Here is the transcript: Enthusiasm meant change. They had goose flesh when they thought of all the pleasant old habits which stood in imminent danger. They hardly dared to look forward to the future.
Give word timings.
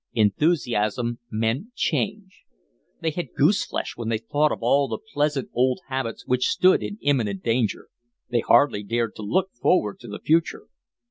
Enthusiasm 0.15 1.19
meant 1.29 1.75
change. 1.75 2.45
They 3.01 3.11
had 3.11 3.35
goose 3.37 3.63
flesh 3.63 3.93
when 3.95 4.09
they 4.09 4.17
thought 4.17 4.51
of 4.51 4.63
all 4.63 4.87
the 4.87 4.97
pleasant 4.97 5.51
old 5.53 5.79
habits 5.89 6.25
which 6.25 6.49
stood 6.49 6.81
in 6.81 6.97
imminent 7.01 7.43
danger. 7.43 7.87
They 8.27 8.39
hardly 8.39 8.81
dared 8.81 9.13
to 9.17 9.21
look 9.21 9.51
forward 9.53 9.99
to 9.99 10.07
the 10.07 10.17
future. 10.17 10.65